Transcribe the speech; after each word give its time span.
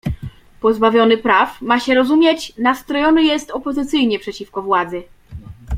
"Pozbawiony 0.59 1.17
praw, 1.17 1.61
ma 1.61 1.79
się 1.79 1.95
rozumieć, 1.95 2.53
nastrojony 2.57 3.23
jest 3.23 3.51
opozycyjnie 3.51 4.19
przeciwko 4.19 4.61
władzy." 4.61 5.03